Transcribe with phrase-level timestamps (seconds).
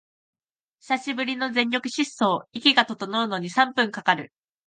[0.79, 4.33] 久しぶりの全力疾走、息が整うのに三分かかる